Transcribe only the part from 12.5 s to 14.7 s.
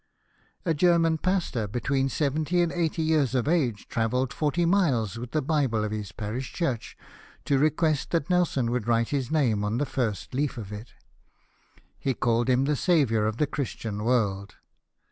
the saviour of the Christian world.